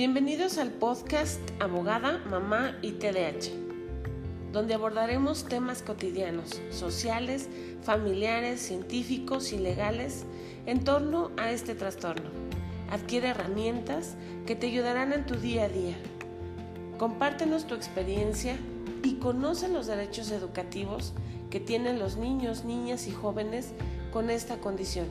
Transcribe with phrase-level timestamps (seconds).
[0.00, 3.50] Bienvenidos al podcast Abogada, Mamá y TDAH,
[4.50, 7.50] donde abordaremos temas cotidianos, sociales,
[7.82, 10.24] familiares, científicos y legales
[10.64, 12.30] en torno a este trastorno.
[12.90, 14.14] Adquiere herramientas
[14.46, 15.98] que te ayudarán en tu día a día.
[16.96, 18.56] Compártenos tu experiencia
[19.02, 21.12] y conoce los derechos educativos
[21.50, 23.74] que tienen los niños, niñas y jóvenes
[24.14, 25.08] con esta condición.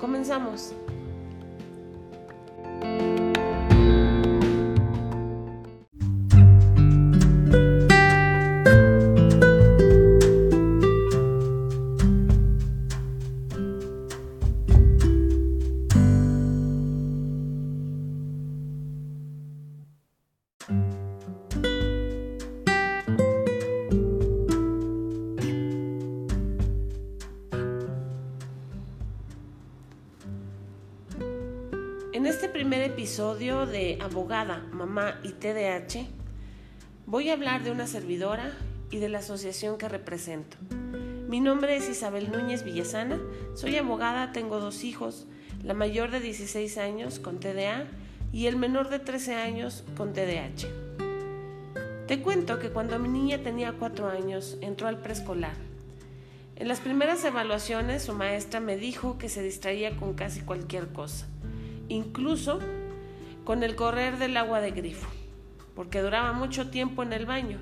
[0.00, 0.72] Comenzamos.
[33.06, 36.08] Episodio de Abogada, Mamá y TDAH,
[37.06, 38.52] voy a hablar de una servidora
[38.90, 40.56] y de la asociación que represento.
[41.28, 43.20] Mi nombre es Isabel Núñez Villasana,
[43.54, 45.28] soy abogada, tengo dos hijos,
[45.62, 47.86] la mayor de 16 años con TDA
[48.32, 50.66] y el menor de 13 años con TDAH.
[52.08, 55.54] Te cuento que cuando mi niña tenía 4 años entró al preescolar.
[56.56, 61.28] En las primeras evaluaciones su maestra me dijo que se distraía con casi cualquier cosa
[61.88, 62.58] incluso
[63.46, 65.08] con el correr del agua de grifo,
[65.76, 67.58] porque duraba mucho tiempo en el baño.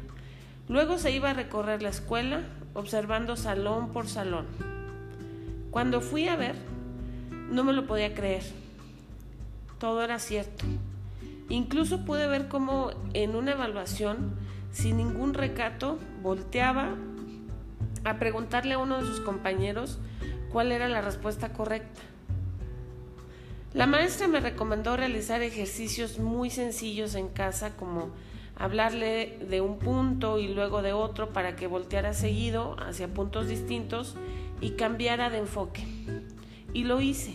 [0.66, 2.40] Luego se iba a recorrer la escuela,
[2.72, 4.46] observando salón por salón.
[5.70, 6.56] Cuando fui a ver,
[7.50, 8.44] no me lo podía creer.
[9.78, 10.64] Todo era cierto.
[11.50, 14.36] Incluso pude ver cómo en una evaluación,
[14.72, 16.94] sin ningún recato, volteaba
[18.04, 19.98] a preguntarle a uno de sus compañeros
[20.50, 22.00] cuál era la respuesta correcta.
[23.74, 28.10] La maestra me recomendó realizar ejercicios muy sencillos en casa como
[28.54, 34.14] hablarle de un punto y luego de otro para que volteara seguido hacia puntos distintos
[34.60, 35.82] y cambiara de enfoque.
[36.72, 37.34] Y lo hice.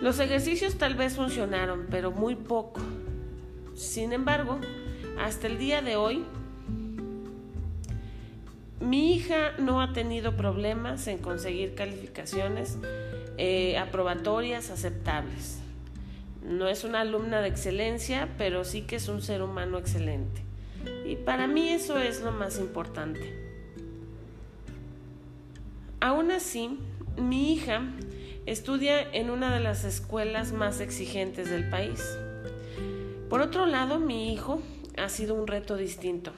[0.00, 2.80] Los ejercicios tal vez funcionaron, pero muy poco.
[3.74, 4.60] Sin embargo,
[5.20, 6.24] hasta el día de hoy,
[8.78, 12.78] mi hija no ha tenido problemas en conseguir calificaciones
[13.44, 15.58] eh, aprobatorias aceptables.
[16.44, 20.42] No es una alumna de excelencia, pero sí que es un ser humano excelente.
[21.04, 23.34] Y para mí eso es lo más importante.
[25.98, 26.78] Aún así,
[27.16, 27.82] mi hija
[28.46, 32.16] estudia en una de las escuelas más exigentes del país.
[33.28, 34.62] Por otro lado, mi hijo
[34.96, 36.32] ha sido un reto distinto.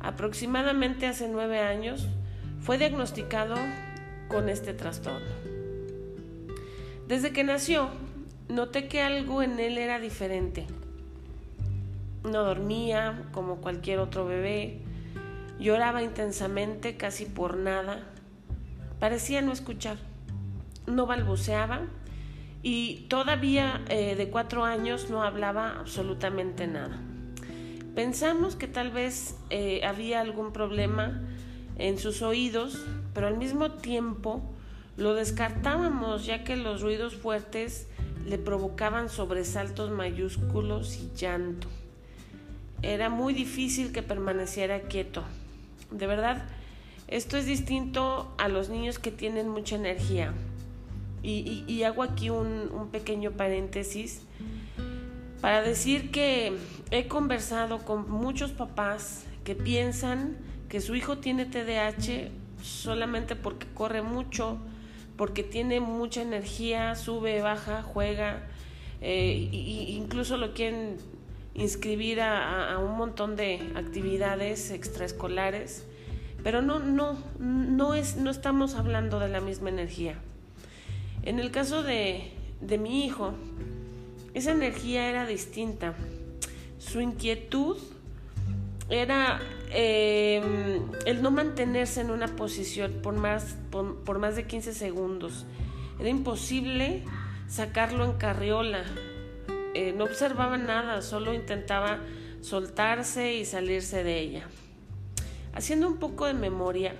[0.00, 2.08] Aproximadamente hace nueve años
[2.62, 3.56] fue diagnosticado
[4.28, 5.41] con este trastorno.
[7.12, 7.90] Desde que nació,
[8.48, 10.66] noté que algo en él era diferente.
[12.24, 14.80] No dormía como cualquier otro bebé,
[15.60, 18.02] lloraba intensamente casi por nada,
[18.98, 19.98] parecía no escuchar,
[20.86, 21.82] no balbuceaba
[22.62, 26.98] y todavía eh, de cuatro años no hablaba absolutamente nada.
[27.94, 31.20] Pensamos que tal vez eh, había algún problema
[31.76, 34.40] en sus oídos, pero al mismo tiempo
[34.96, 37.86] lo descartábamos ya que los ruidos fuertes
[38.26, 41.68] le provocaban sobresaltos mayúsculos y llanto.
[42.82, 45.22] Era muy difícil que permaneciera quieto.
[45.90, 46.44] De verdad,
[47.08, 50.32] esto es distinto a los niños que tienen mucha energía.
[51.24, 54.22] Y, hago aquí un, un pequeño paréntesis
[55.40, 56.56] para decir que
[56.90, 60.36] he conversado con muchos papás que piensan
[60.68, 62.30] que su hijo tiene TDAH
[62.60, 64.58] solamente porque corre mucho,
[65.16, 68.42] porque tiene mucha energía, sube, baja, juega,
[69.00, 70.96] eh, incluso lo quieren
[71.54, 75.84] inscribir a, un montón de actividades extraescolares,
[76.42, 80.16] pero no, no, no, es, no estamos hablando de la misma energía.
[81.22, 83.34] En el caso de, de mi hijo,
[84.34, 85.94] esa energía era distinta.
[86.78, 87.76] Su inquietud
[88.88, 89.40] era
[89.72, 95.46] em, el no mantenerse en una posición por más, por, más de 15 segundos.
[95.98, 97.04] Era imposible
[97.48, 98.84] sacarlo en carriola.
[99.74, 102.00] Eh, no observaba nada, solo intentaba
[102.40, 104.46] soltarse y salirse de ella.
[105.54, 106.94] Haciendo un poco de memoria,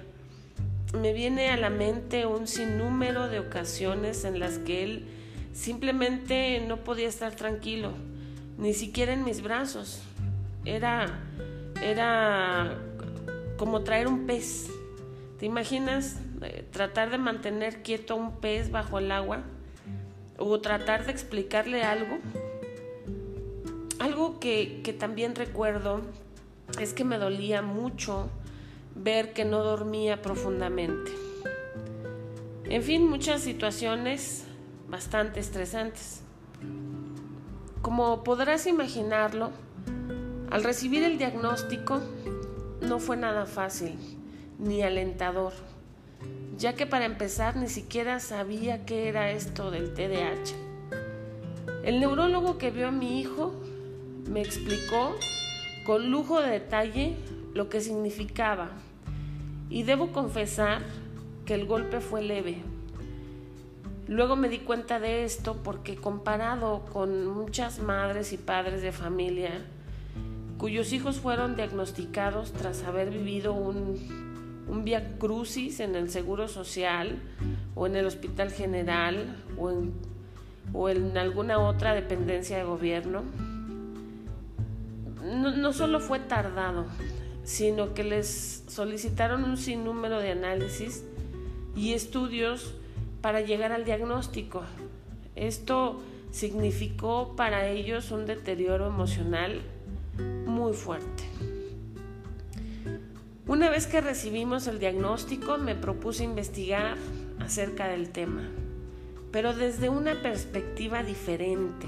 [0.99, 5.09] me viene a la mente un sinnúmero de ocasiones en las que él
[5.53, 7.93] simplemente no podía estar tranquilo,
[8.59, 10.03] ni siquiera en mis brazos.
[10.65, 11.21] Era
[11.83, 12.79] era
[13.59, 14.69] como traer un pez.
[15.39, 19.43] ¿Te imaginas eh, tratar de mantener quieto a un pez bajo el agua?
[20.39, 22.19] ¿O tratar de explicarle algo?
[24.03, 26.01] algo que, que también recuerdo
[26.81, 28.29] es que me dolía mucho
[28.97, 31.13] ver que no dormía profundamente.
[32.65, 34.45] En fin, muchas situaciones
[34.89, 36.23] bastante estresantes.
[37.81, 39.53] Como podrás imaginarlo,
[40.53, 42.03] al recibir el diagnóstico
[42.83, 43.95] no fue nada fácil
[44.59, 45.55] ni alentador,
[46.59, 50.53] ya que para empezar ni siquiera sabía qué era esto del TDAH.
[51.85, 53.55] El neurólogo que vio a mi hijo
[54.29, 55.17] me explicó
[55.87, 57.17] con lujo de detalle
[57.55, 58.73] lo que significaba
[59.71, 60.83] y debo confesar
[61.47, 62.59] que el golpe fue leve.
[64.07, 69.63] Luego me di cuenta de esto porque comparado con muchas madres y padres de familia
[70.63, 73.99] cuyos hijos fueron diagnosticados tras haber vivido un,
[74.69, 77.21] un via crucis en el Seguro Social
[77.75, 79.93] o en el Hospital General o en,
[80.73, 83.25] o en alguna otra dependencia de gobierno,
[85.21, 86.87] no, no solo fue tardado,
[87.43, 91.03] sino que les solicitaron un sinnúmero de análisis
[91.75, 92.73] y estudios
[93.21, 94.63] para llegar al diagnóstico.
[95.35, 96.01] Esto
[96.31, 99.61] significó para ellos un deterioro emocional
[100.19, 101.25] muy fuerte.
[103.47, 106.97] Una vez que recibimos el diagnóstico me propuse investigar
[107.41, 108.49] acerca del tema,
[109.31, 111.87] pero desde una perspectiva diferente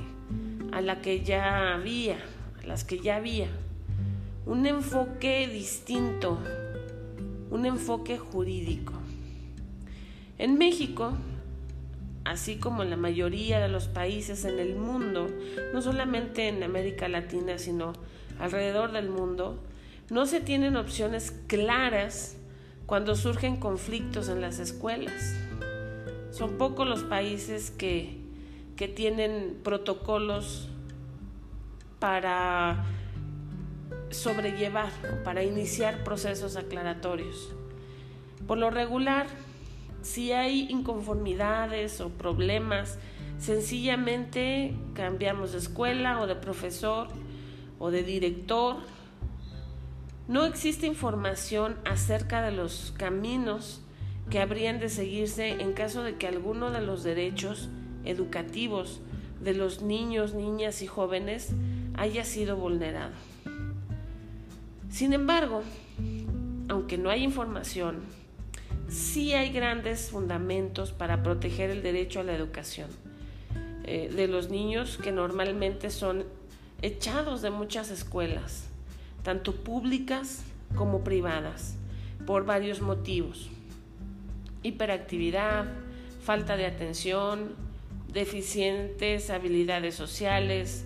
[0.73, 2.19] a la que ya había,
[2.63, 3.49] a las que ya había
[4.47, 6.39] un enfoque distinto,
[7.51, 8.93] un enfoque jurídico.
[10.37, 11.15] En México,
[12.25, 15.29] así como en la mayoría de los países en el mundo,
[15.73, 17.93] no solamente en América Latina, sino
[18.39, 19.63] alrededor del mundo,
[20.11, 22.37] no se tienen opciones claras
[22.87, 25.35] cuando surgen conflictos en las escuelas.
[26.31, 28.19] Son pocos los países que,
[28.77, 30.69] que tienen protocolos
[31.99, 32.85] para
[34.11, 34.91] sobrellevar
[35.25, 37.53] para iniciar procesos aclaratorios.
[38.47, 39.27] Por lo regular,
[40.05, 42.99] si hay inconformidades o problemas,
[43.39, 47.09] sencillamente cambiamos de escuela o de profesor
[47.79, 48.77] o de director.
[50.29, 53.81] No existe información acerca de los caminos
[54.29, 57.71] que habrían de seguirse en caso de que alguno de los derechos
[58.05, 59.01] educativos
[59.41, 61.53] de los niños, niñas y jóvenes
[61.95, 63.13] haya sido vulnerado.
[64.91, 65.63] Sin embargo,
[66.69, 68.03] aunque no hay información,
[68.89, 72.89] sí hay grandes fundamentos para proteger el derecho a la educación
[73.85, 76.25] eh, de los niños que normalmente son
[76.83, 78.65] echados de muchas escuelas,
[79.23, 80.43] tanto públicas
[80.75, 81.77] como privadas,
[82.27, 83.51] por varios motivos.
[84.63, 85.67] Hiperactividad,
[86.23, 87.55] falta de atención,
[88.13, 90.85] deficientes habilidades sociales,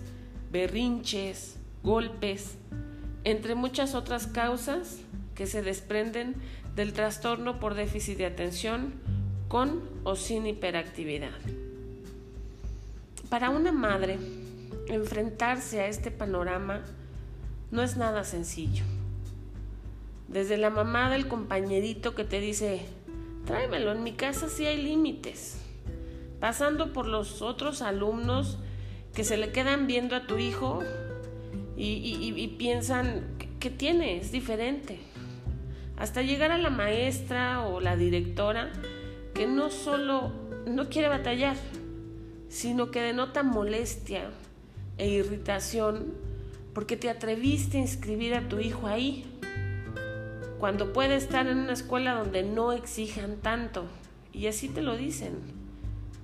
[0.51, 2.57] berrinches, golpes,
[3.23, 4.99] entre muchas otras causas
[5.35, 6.35] que se desprenden
[6.75, 8.93] del trastorno por déficit de atención
[9.47, 11.39] con o sin hiperactividad.
[13.29, 14.17] Para una madre,
[14.87, 16.81] enfrentarse a este panorama
[17.71, 18.83] no es nada sencillo.
[20.27, 22.81] Desde la mamá del compañerito que te dice,
[23.45, 25.59] tráemelo, en mi casa sí hay límites,
[26.39, 28.57] pasando por los otros alumnos
[29.13, 30.81] que se le quedan viendo a tu hijo
[31.75, 33.23] y, piensan
[33.59, 34.99] que tiene, es diferente.
[35.99, 38.71] Hasta llegar a la maestra o la directora
[39.33, 40.31] que no solo
[40.65, 41.55] no quiere batallar,
[42.47, 44.29] sino que denota molestia
[44.97, 46.13] e irritación
[46.73, 49.25] porque te atreviste a inscribir a tu hijo ahí,
[50.59, 53.85] cuando puede estar en una escuela donde no exijan tanto.
[54.33, 55.33] Y así te lo dicen.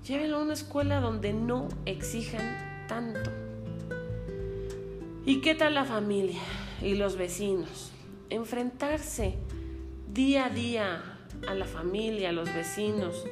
[0.05, 3.31] Llévelo a una escuela donde no exijan tanto.
[5.25, 6.41] ¿Y qué tal la familia
[6.81, 7.91] y los vecinos?
[8.29, 9.35] Enfrentarse
[10.15, 11.03] día a día
[11.45, 13.25] a la familia, a los vecinos,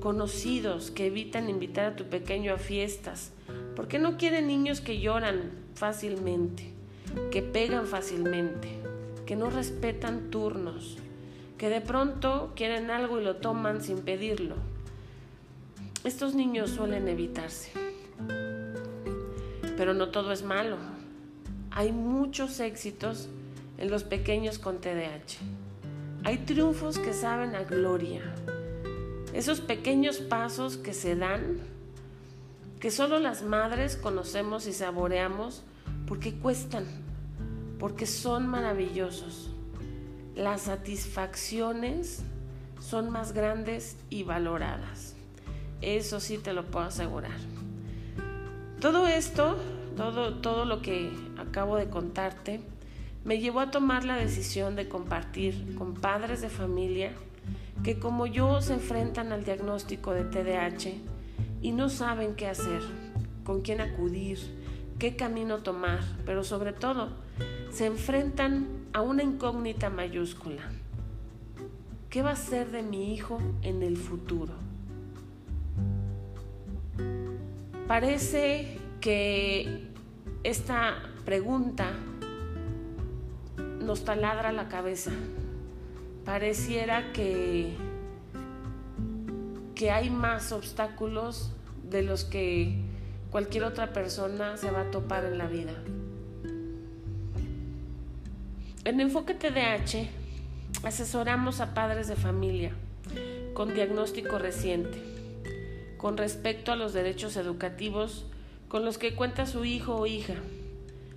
[0.00, 3.32] conocidos que evitan invitar a tu pequeño a fiestas,
[3.76, 6.72] porque no quieren niños que lloran fácilmente,
[7.30, 8.68] que pegan fácilmente,
[9.26, 10.96] que no respetan turnos,
[11.58, 14.56] que de pronto quieren algo y lo toman sin pedirlo.
[16.02, 17.70] Estos niños suelen evitarse.
[19.76, 20.78] Pero no todo es malo
[21.74, 23.28] hay muchos éxitos
[23.78, 25.38] en los pequeños con TDAH.
[26.24, 28.22] Hay triunfos que saben a gloria.
[29.32, 31.58] Esos pequeños pasos que se dan,
[32.80, 35.62] que solo las madres conocemos y saboreamos
[36.06, 36.86] porque cuestan,
[37.78, 39.50] porque son maravillosos.
[40.34, 42.22] Las satisfacciones
[42.80, 45.14] son más grandes y valoradas.
[45.80, 47.38] Eso sí te lo puedo asegurar.
[48.80, 49.56] Todo esto
[49.96, 52.60] todo, todo lo que acabo de contarte
[53.24, 57.12] me llevó a tomar la decisión de compartir con padres de familia
[57.84, 60.92] que como yo se enfrentan al diagnóstico de TDAH
[61.60, 62.82] y no saben qué hacer,
[63.44, 64.38] con quién acudir,
[64.98, 67.10] qué camino tomar, pero sobre todo
[67.70, 70.62] se enfrentan a una incógnita mayúscula.
[72.10, 74.52] ¿Qué va a ser de mi hijo en el futuro?
[77.88, 79.88] Parece que
[80.44, 81.92] esta pregunta
[83.82, 85.10] nos taladra la cabeza.
[86.24, 87.74] Pareciera que,
[89.74, 92.80] que hay más obstáculos de los que
[93.30, 95.72] cualquier otra persona se va a topar en la vida.
[98.84, 100.08] En Enfoque TDAH
[100.84, 102.72] asesoramos a padres de familia
[103.54, 104.98] con diagnóstico reciente
[105.98, 108.26] con respecto a los derechos educativos
[108.66, 110.34] con los que cuenta su hijo o hija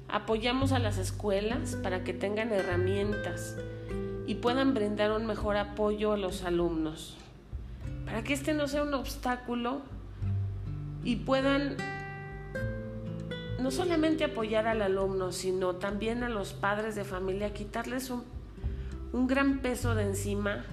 [0.07, 3.57] Apoyamos a las escuelas para que tengan herramientas
[4.27, 7.17] y puedan brindar un mejor apoyo a los alumnos,
[8.05, 9.81] para que este no sea un obstáculo
[11.03, 11.77] y puedan
[13.59, 18.23] no solamente apoyar al alumno, sino también a los padres de familia, quitarles un,
[19.11, 20.65] un gran peso de encima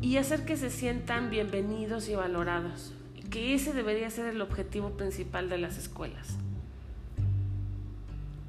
[0.00, 2.92] y hacer que se sientan bienvenidos y valorados,
[3.30, 6.36] que ese debería ser el objetivo principal de las escuelas.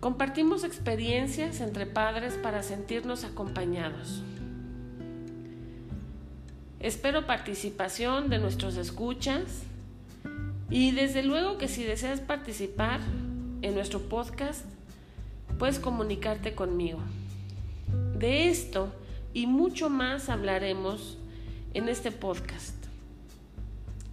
[0.04, 4.22] Compartimos experiencias entre padres para sentirnos acompañados.
[6.82, 9.64] Espero participación de nuestros escuchas
[10.70, 13.00] y desde luego que si deseas participar
[13.62, 14.66] en nuestro podcast,
[15.58, 17.00] puedes comunicarte conmigo.
[18.20, 18.94] De esto
[19.34, 21.18] y mucho más hablaremos
[21.74, 22.76] en este podcast.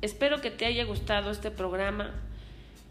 [0.02, 2.12] Espero que te haya gustado este programa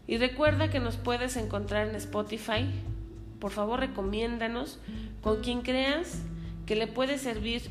[0.06, 2.66] y recuerda que nos puedes encontrar en Spotify.
[3.40, 4.78] Por favor, recomiéndanos
[5.22, 6.22] con quien creas
[6.66, 7.62] que le puede servir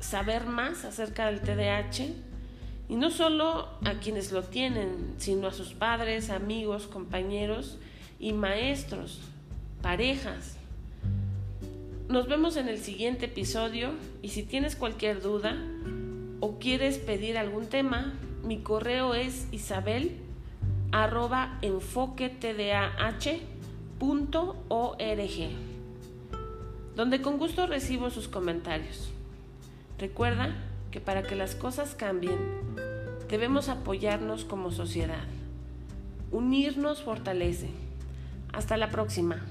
[0.00, 2.12] saber más acerca del TDAH.
[2.88, 7.78] Y no solo a quienes lo tienen, sino a sus padres, amigos, compañeros
[8.20, 9.20] y maestros,
[9.82, 10.56] parejas.
[12.08, 13.90] Nos vemos en el siguiente episodio
[14.22, 15.56] y si tienes cualquier duda
[16.38, 18.14] o quieres pedir algún tema,
[18.44, 20.20] mi correo es isabel
[20.92, 21.58] arroba
[24.00, 25.50] enfoquetdah.org,
[26.94, 29.10] donde con gusto recibo sus comentarios.
[29.98, 30.54] Recuerda
[30.90, 32.38] que para que las cosas cambien,
[33.28, 35.24] debemos apoyarnos como sociedad.
[36.30, 37.70] Unirnos fortalece.
[38.52, 39.42] Hasta la próxima.